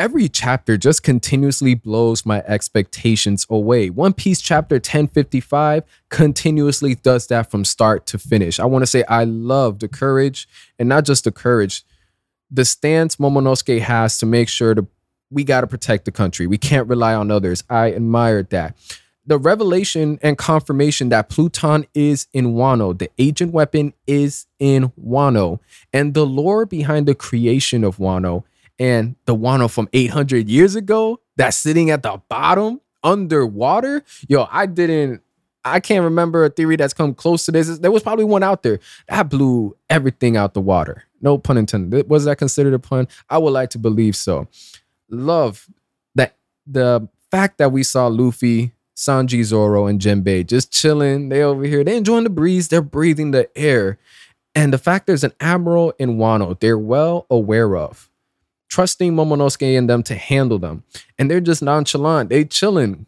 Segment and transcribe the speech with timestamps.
[0.00, 3.90] every chapter just continuously blows my expectations away.
[3.90, 8.58] One Piece chapter 1055 continuously does that from start to finish.
[8.58, 11.84] I want to say I love the courage and not just the courage,
[12.50, 14.86] the stance Momonosuke has to make sure to
[15.30, 16.46] we got to protect the country.
[16.46, 17.62] We can't rely on others.
[17.68, 18.76] I admired that.
[19.26, 25.60] The revelation and confirmation that Pluton is in Wano, the ancient weapon is in Wano,
[25.92, 28.44] and the lore behind the creation of Wano
[28.80, 34.02] and the Wano from 800 years ago that's sitting at the bottom underwater.
[34.26, 35.22] Yo, I didn't,
[35.64, 37.78] I can't remember a theory that's come close to this.
[37.78, 41.04] There was probably one out there that blew everything out the water.
[41.20, 42.08] No pun intended.
[42.08, 43.06] Was that considered a pun?
[43.28, 44.48] I would like to believe so.
[45.10, 45.68] Love
[46.14, 46.36] that
[46.66, 51.28] the fact that we saw Luffy, Sanji, Zoro, and Jinbei just chilling.
[51.28, 51.84] They over here.
[51.84, 52.68] They enjoying the breeze.
[52.68, 53.98] They're breathing the air.
[54.54, 58.09] And the fact there's an admiral in Wano, they're well aware of
[58.70, 60.84] trusting Momonosuke and them to handle them.
[61.18, 62.30] And they're just nonchalant.
[62.30, 63.06] They chilling.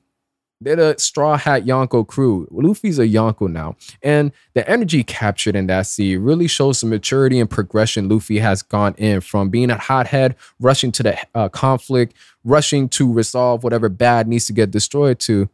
[0.61, 2.47] They're the Straw Hat Yonko crew.
[2.51, 3.77] Luffy's a Yonko now.
[4.03, 8.63] And the energy captured in that scene really shows the maturity and progression Luffy has
[8.63, 12.15] gone in from being a hothead, rushing to the uh, conflict,
[12.45, 15.49] rushing to resolve whatever bad needs to get destroyed to,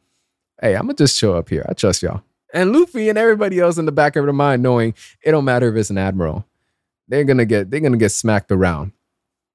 [0.60, 1.64] hey, I'm going to just show up here.
[1.68, 2.22] I trust y'all.
[2.52, 5.68] And Luffy and everybody else in the back of their mind knowing it don't matter
[5.68, 6.46] if it's an admiral.
[7.08, 8.92] They're gonna get they're gonna get smacked around.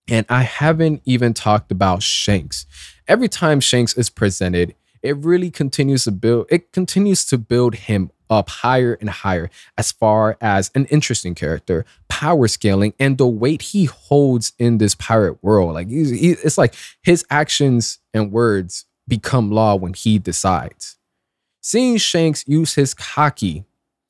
[0.09, 2.65] And I haven't even talked about Shanks.
[3.07, 8.11] Every time Shanks is presented, it really continues to build, it continues to build him
[8.29, 13.61] up higher and higher as far as an interesting character, power scaling, and the weight
[13.61, 15.73] he holds in this pirate world.
[15.73, 20.97] Like he, it's like his actions and words become law when he decides.
[21.61, 23.65] Seeing Shanks use his haki,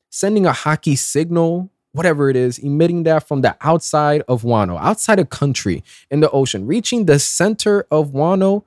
[0.10, 5.20] sending a haki signal whatever it is, emitting that from the outside of Wano, outside
[5.20, 8.64] a country in the ocean, reaching the center of Wano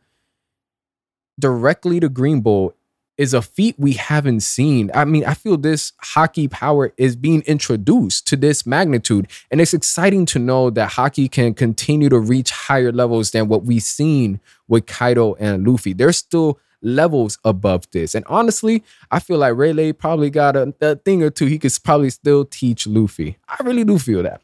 [1.38, 2.74] directly to Green Bull
[3.18, 4.90] is a feat we haven't seen.
[4.94, 9.28] I mean, I feel this haki power is being introduced to this magnitude.
[9.50, 13.64] And it's exciting to know that haki can continue to reach higher levels than what
[13.64, 15.94] we've seen with Kaido and Luffy.
[15.94, 18.14] There's still levels above this.
[18.14, 21.76] And honestly, I feel like Rayleigh probably got a, a thing or two he could
[21.84, 23.36] probably still teach Luffy.
[23.48, 24.40] I really do feel that.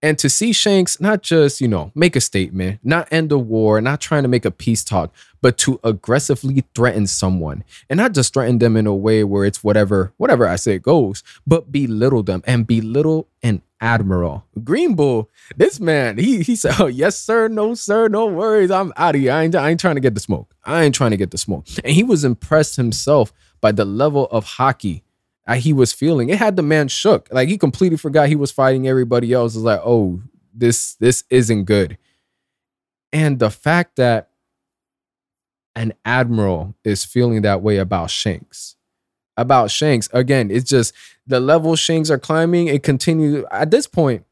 [0.00, 3.80] And to see Shanks not just, you know, make a statement, not end a war,
[3.80, 8.32] not trying to make a peace talk, but to aggressively threaten someone and not just
[8.32, 12.42] threaten them in a way where it's whatever, whatever I say goes, but belittle them
[12.46, 14.44] and belittle an admiral.
[14.62, 18.70] Green Bull, this man, he he said, Oh, yes, sir, no, sir, no worries.
[18.70, 19.32] I'm out of here.
[19.32, 20.54] I ain't, I ain't trying to get the smoke.
[20.64, 21.66] I ain't trying to get the smoke.
[21.82, 25.02] And he was impressed himself by the level of haki
[25.56, 26.28] he was feeling.
[26.28, 27.28] It had the man shook.
[27.32, 29.54] Like he completely forgot he was fighting everybody else.
[29.54, 30.20] Was like, oh,
[30.52, 31.96] this this isn't good.
[33.12, 34.28] And the fact that
[35.74, 38.76] an admiral is feeling that way about Shanks.
[39.36, 40.92] About Shanks, again, it's just
[41.26, 42.66] the level Shanks are climbing.
[42.66, 44.24] It continues at this point.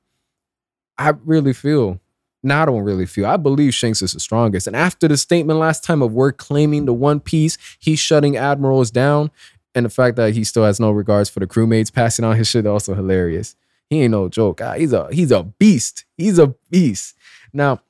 [0.98, 2.00] I really feel
[2.42, 3.26] now I don't really feel.
[3.26, 4.66] I believe Shanks is the strongest.
[4.66, 8.90] And after the statement last time of we're claiming the One Piece, he's shutting admirals
[8.90, 9.30] down
[9.76, 12.48] and the fact that he still has no regards for the crewmates passing on his
[12.48, 13.54] shit also hilarious.
[13.90, 14.60] He ain't no joke.
[14.76, 16.06] He's a he's a beast.
[16.16, 17.14] He's a beast.
[17.52, 17.82] Now,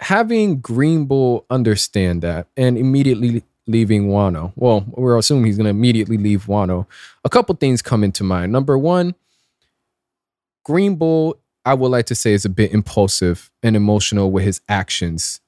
[0.00, 4.52] having Green Bull understand that and immediately leaving Wano.
[4.56, 6.86] Well, we're assuming he's gonna immediately leave Wano.
[7.24, 8.52] A couple things come into mind.
[8.52, 9.14] Number one,
[10.64, 14.60] Green Bull, I would like to say, is a bit impulsive and emotional with his
[14.68, 15.40] actions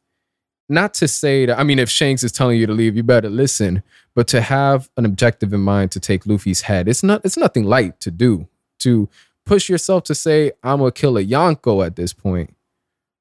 [0.69, 3.31] not to say that I mean if Shanks is telling you to leave, you better
[3.31, 3.83] listen,
[4.15, 7.65] but to have an objective in mind to take Luffy's head, it's not it's nothing
[7.65, 8.49] light to do.
[8.81, 9.09] To
[9.45, 12.55] push yourself to say I'm gonna kill a Yonko at this point.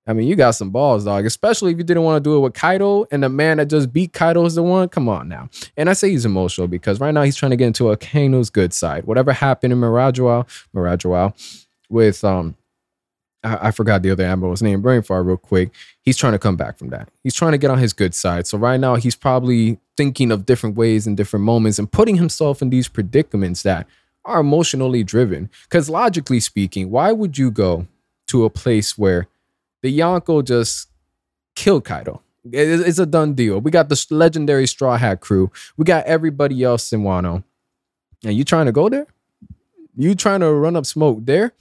[0.08, 1.26] I mean, you got some balls, dog.
[1.26, 3.92] Especially if you didn't want to do it with Kaido and the man that just
[3.92, 4.88] beat Kaido is the one.
[4.88, 5.50] Come on now.
[5.76, 8.74] And I say he's emotional because right now he's trying to get into Akainu's good
[8.74, 9.04] side.
[9.04, 12.56] Whatever happened in Mirajuau, Mirajuau, with um
[13.44, 15.72] I, I forgot the other admiral's name, brain far real quick.
[16.02, 17.10] He's trying to come back from that.
[17.24, 18.48] He's trying to get on his good side.
[18.48, 22.62] So right now he's probably thinking of different ways and different moments and putting himself
[22.62, 23.88] in these predicaments that
[24.26, 25.50] are emotionally driven.
[25.64, 27.88] Because logically speaking, why would you go
[28.28, 29.28] to a place where
[29.82, 30.90] the Yonko just
[31.56, 32.22] killed Kaido?
[32.50, 33.60] It's a done deal.
[33.60, 35.52] We got the legendary Straw Hat crew.
[35.76, 37.44] We got everybody else in Wano.
[38.24, 39.06] And you trying to go there?
[39.98, 41.54] You trying to run up smoke there?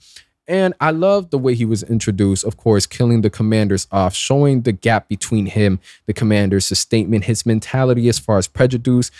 [0.47, 4.61] And I love the way he was introduced, of course, killing the commanders off, showing
[4.61, 9.11] the gap between him, the commanders, his statement, his mentality as far as prejudice,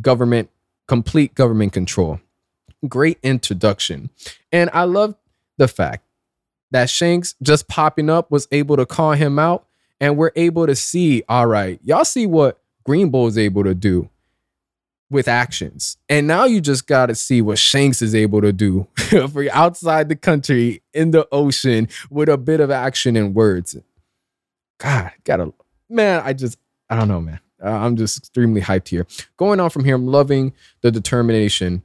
[0.00, 0.50] government,
[0.88, 2.20] complete government control.
[2.88, 4.10] Great introduction.
[4.52, 5.14] And I love
[5.58, 6.04] the fact
[6.70, 9.66] that Shanks just popping up was able to call him out
[10.00, 13.74] And we're able to see, all right, y'all see what Green Bull is able to
[13.74, 14.09] do
[15.10, 15.96] with actions.
[16.08, 20.08] And now you just got to see what Shanks is able to do for outside
[20.08, 23.76] the country in the ocean with a bit of action and words.
[24.78, 25.52] God, gotta,
[25.88, 26.58] man, I just,
[26.88, 27.40] I don't know, man.
[27.62, 29.06] Uh, I'm just extremely hyped here.
[29.36, 31.82] Going on from here, I'm loving the determination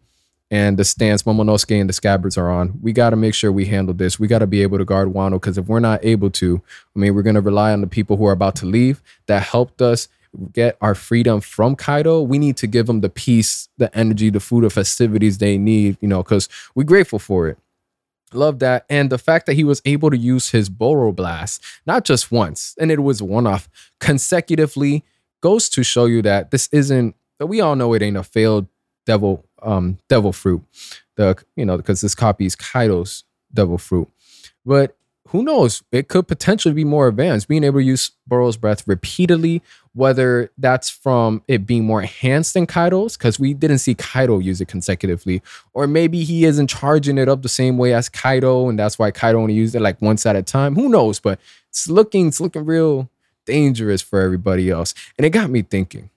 [0.52, 2.80] and the stance Momonosuke and the scabbards are on.
[2.82, 4.20] We got to make sure we handle this.
[4.20, 6.62] We got to be able to guard Wano because if we're not able to,
[6.96, 9.42] I mean, we're going to rely on the people who are about to leave that
[9.42, 10.08] helped us
[10.54, 14.40] get our freedom from Kaido, we need to give them the peace, the energy, the
[14.40, 17.58] food, the festivities they need, you know, because we're grateful for it.
[18.34, 18.86] Love that.
[18.90, 22.76] And the fact that he was able to use his Boro Blast, not just once,
[22.80, 25.04] and it was one off consecutively,
[25.42, 28.68] goes to show you that this isn't, that we all know it ain't a failed
[29.06, 30.64] devil, um, devil fruit.
[31.16, 33.24] The, you know, because this copy is Kaido's
[33.54, 34.10] devil fruit.
[34.66, 34.95] But
[35.30, 35.84] who knows?
[35.92, 39.62] It could potentially be more advanced, being able to use Burrow's breath repeatedly,
[39.94, 44.62] whether that's from it being more enhanced than Kaido's, because we didn't see Kaido use
[44.62, 45.42] it consecutively,
[45.74, 49.10] or maybe he isn't charging it up the same way as Kaido, and that's why
[49.10, 50.76] Kaido only used it like once at a time.
[50.76, 51.20] Who knows?
[51.20, 51.40] But
[51.70, 53.10] it's looking, it's looking real
[53.46, 54.94] dangerous for everybody else.
[55.18, 56.10] And it got me thinking.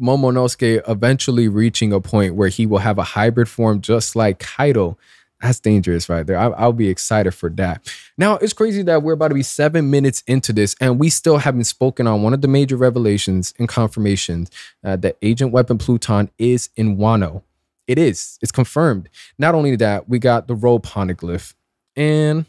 [0.00, 4.96] Momonosuke eventually reaching a point where he will have a hybrid form just like Kaido
[5.40, 6.38] that's dangerous right there.
[6.38, 7.92] I, will be excited for that.
[8.18, 11.38] Now, it's crazy that we're about to be seven minutes into this and we still
[11.38, 14.50] haven't spoken on one of the major revelations and confirmations
[14.84, 17.42] uh, that Ancient Weapon Pluton is in Wano.
[17.86, 18.38] It is.
[18.40, 19.08] It's confirmed.
[19.38, 21.54] Not only that, we got the road poneglyph,
[21.96, 22.46] and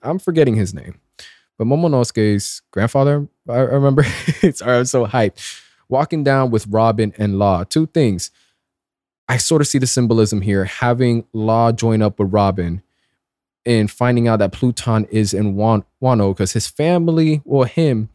[0.00, 1.00] I'm forgetting his name,
[1.58, 4.04] but Momonosuke's grandfather, I remember.
[4.52, 5.62] Sorry, I'm so hyped.
[5.88, 7.64] Walking down with Robin and Law.
[7.64, 8.30] Two things.
[9.28, 12.82] I sort of see the symbolism here, having Law join up with Robin
[13.64, 18.08] and finding out that Pluton is in Wano because his family, well, him,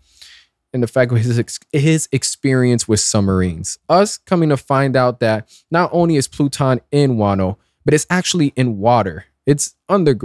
[0.73, 3.77] and the fact of his ex- his experience with submarines.
[3.89, 8.53] Us coming to find out that not only is Pluton in Wano, but it's actually
[8.55, 9.25] in water.
[9.45, 10.17] It's under,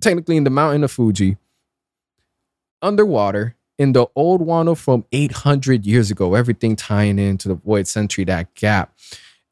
[0.00, 1.38] technically in the mountain of Fuji,
[2.82, 6.34] underwater in the old Wano from 800 years ago.
[6.34, 8.94] Everything tying into the Void Century, that gap.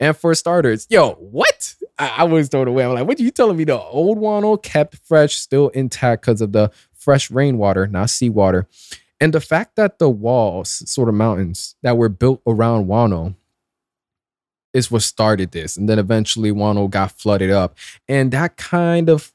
[0.03, 1.77] And for starters, yo, what?
[1.97, 2.85] I, I was thrown away.
[2.85, 3.63] I'm like, what are you telling me?
[3.63, 8.67] The old Wano kept fresh, still intact because of the fresh rainwater, not seawater.
[9.21, 13.37] And the fact that the walls, sort of mountains that were built around Wano,
[14.75, 15.77] is what started this.
[15.77, 17.77] And then eventually Wano got flooded up.
[18.09, 19.33] And that kind of,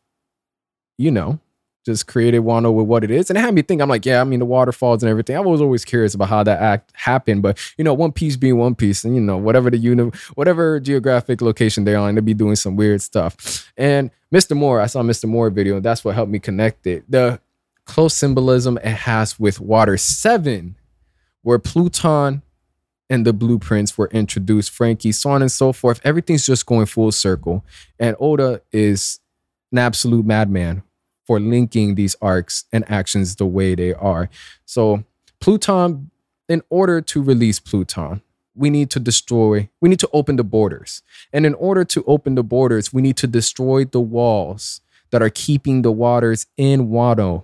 [0.98, 1.40] you know,
[1.88, 3.30] just created Wano with what it is.
[3.30, 5.36] And it had me think, I'm like, yeah, I mean, the waterfalls and everything.
[5.36, 7.42] I was always curious about how that act happened.
[7.42, 10.80] But, you know, One Piece being One Piece and, you know, whatever the unit, whatever
[10.80, 13.72] geographic location they're on, they'll be doing some weird stuff.
[13.78, 14.56] And Mr.
[14.56, 15.26] Moore, I saw Mr.
[15.26, 15.78] Moore video.
[15.78, 17.10] And that's what helped me connect it.
[17.10, 17.40] The
[17.86, 20.76] close symbolism it has with Water 7,
[21.42, 22.42] where Pluton
[23.10, 26.02] and the blueprints were introduced, Franky, so on and so forth.
[26.04, 27.64] Everything's just going full circle.
[27.98, 29.22] And Oda is
[29.72, 30.84] an absolute madman
[31.28, 34.30] for linking these arcs and actions the way they are.
[34.66, 35.04] So,
[35.42, 36.10] Pluton,
[36.48, 38.22] in order to release Pluton,
[38.56, 41.04] we need to destroy, we need to open the borders.
[41.34, 44.82] And in order to open the borders, we need to destroy the walls
[45.12, 47.44] that are keeping the waters in Wano.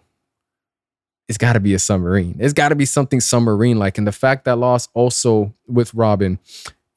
[1.27, 2.37] It's got to be a submarine.
[2.39, 3.97] It's got to be something submarine like.
[3.97, 6.39] And the fact that Law's also with Robin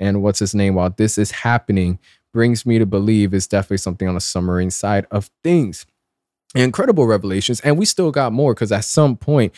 [0.01, 1.99] and what's his name while this is happening
[2.33, 5.87] brings me to believe it's definitely something on the submarine side of things
[6.65, 7.61] incredible revelations.
[7.61, 9.53] And we still got more because at some point,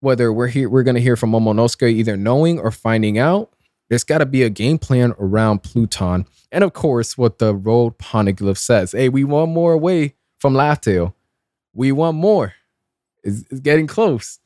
[0.00, 3.52] whether we're here, we're gonna hear from Momonosuke either knowing or finding out.
[3.88, 7.98] There's got to be a game plan around Pluton, and of course, what the road
[7.98, 8.92] poneglyph says.
[8.92, 10.80] Hey, we want more away from Laugh
[11.74, 12.54] We want more.
[13.22, 14.38] It's, it's getting close.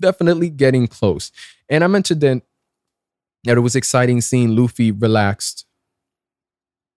[0.00, 1.30] Definitely getting close.
[1.68, 2.42] And I mentioned then
[3.44, 5.66] that it was exciting seeing Luffy relaxed,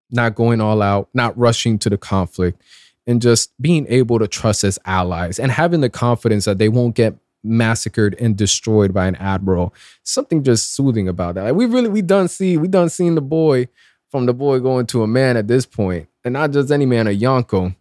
[0.10, 2.60] not going all out, not rushing to the conflict
[3.08, 6.96] and just being able to trust his allies and having the confidence that they won't
[6.96, 9.74] get massacred and destroyed by an admiral.
[10.04, 11.44] Something just soothing about that.
[11.44, 13.70] Like we really we done see we done seen the boy
[14.12, 17.08] from the boy going to a man at this point, and not just any man,
[17.08, 17.76] a Yonko.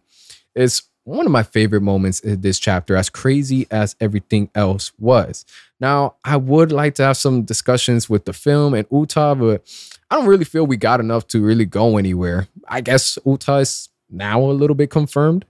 [0.55, 5.45] It's one of my favorite moments in this chapter, as crazy as everything else was.
[5.79, 9.63] Now, I would like to have some discussions with the film and Uta, but
[10.09, 12.47] I don't really feel we got enough to really go anywhere.
[12.67, 15.45] I guess Uta is now a little bit confirmed,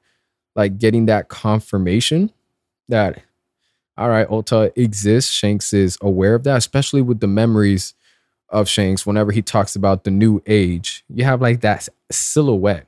[0.56, 2.32] like getting that confirmation
[2.90, 3.22] that
[3.98, 5.32] all right, Uta exists.
[5.32, 7.96] Shanks is aware of that, especially with the memories
[8.50, 9.08] of Shanks.
[9.08, 12.86] Whenever he talks about the new age, you have like that silhouette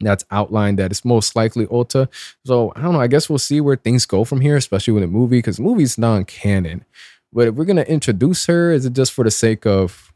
[0.00, 2.08] that's outlined that it's most likely Uta.
[2.46, 3.00] So I don't know.
[3.00, 5.62] I guess we'll see where things go from here, especially with the movie, because the
[5.62, 6.86] movie's non-canon.
[7.32, 10.12] But if we're gonna introduce her, is it just for the sake of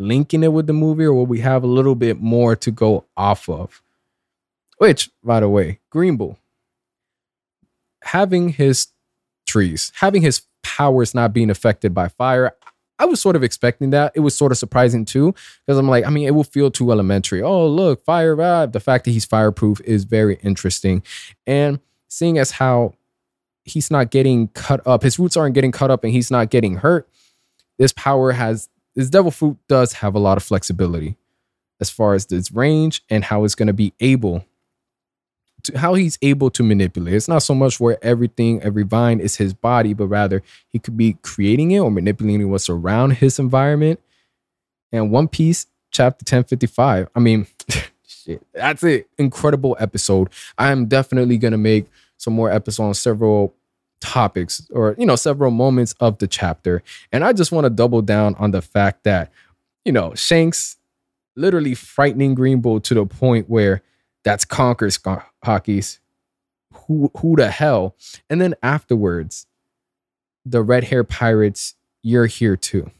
[0.00, 3.04] linking it with the movie, or will we have a little bit more to go
[3.16, 3.82] off of?
[4.78, 6.38] Which, by the way, Green Bull
[8.02, 8.88] having his
[9.46, 12.52] trees, having his powers not being affected by fire,
[12.98, 14.12] I was sort of expecting that.
[14.14, 15.34] It was sort of surprising too,
[15.66, 17.42] because I'm like, I mean, it will feel too elementary.
[17.42, 18.72] Oh, look, fire vibe.
[18.72, 21.02] The fact that he's fireproof is very interesting.
[21.46, 22.94] And seeing as how
[23.64, 26.76] he's not getting cut up, his roots aren't getting cut up and he's not getting
[26.76, 27.08] hurt,
[27.78, 31.16] this power has, this devil fruit does have a lot of flexibility
[31.80, 34.44] as far as its range and how it's going to be able
[35.62, 37.14] to how he's able to manipulate.
[37.14, 40.96] It's not so much where everything, every vine is his body, but rather he could
[40.96, 44.00] be creating it or manipulating what's around his environment.
[44.92, 47.08] And One Piece, chapter 1055.
[47.14, 47.46] I mean,
[48.06, 50.28] shit, that's an incredible episode.
[50.58, 53.54] I am definitely gonna make some more episodes on several
[54.00, 56.82] topics or you know several moments of the chapter.
[57.12, 59.32] And I just want to double down on the fact that,
[59.84, 60.76] you know, Shanks
[61.36, 63.82] literally frightening Green Bull to the point where
[64.24, 64.98] that's Conqueror's
[65.44, 66.00] Haki's.
[66.72, 67.96] Who who the hell?
[68.28, 69.46] And then afterwards,
[70.44, 72.90] the red hair pirates, you're here too.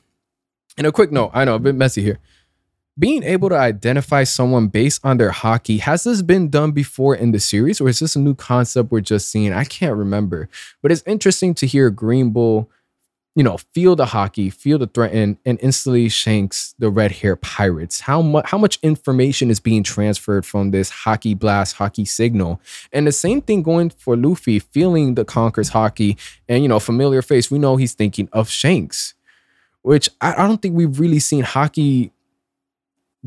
[0.76, 2.18] And a quick note, I know a bit messy here.
[3.00, 7.32] Being able to identify someone based on their haki, has this been done before in
[7.32, 9.52] the series, or is this a new concept we're just seeing?
[9.52, 10.48] I can't remember.
[10.82, 12.70] But it's interesting to hear Green Bull
[13.36, 18.00] you know, feel the haki, feel the threat, and, instantly shanks the red hair pirates.
[18.00, 22.60] How much how much information is being transferred from this haki blast, haki signal?
[22.92, 27.22] And the same thing going for Luffy, feeling the Conqueror's haki and you know, familiar
[27.22, 27.50] face.
[27.50, 29.14] We know he's thinking of Shanks,
[29.82, 32.10] which I, I don't think we've really seen Haki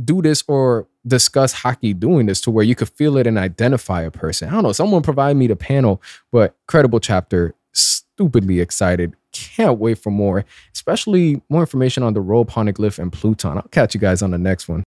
[0.01, 4.01] do this or discuss haki doing this to where you could feel it and identify
[4.01, 4.49] a person.
[4.49, 4.71] I don't know.
[4.71, 7.55] Someone provide me the panel, but credible chapter.
[7.73, 13.57] Stupidly excited can't wait for more, especially more information on the Road Poneglyph and Pluton.
[13.57, 14.81] I'll catch you guys on the next one.